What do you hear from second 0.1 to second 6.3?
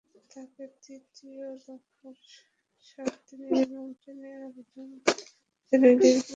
তাঁকে তৃতীয় দফায় সাত দিনের রিমান্ডে নেওয়ার আবেদন জানায় ডিবি পুলিশ।